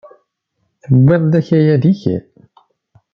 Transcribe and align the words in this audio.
Tewwiḍ-d 0.81 1.33
akayad-ik? 1.39 2.01